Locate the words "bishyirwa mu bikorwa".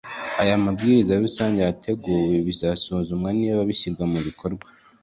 3.69-4.67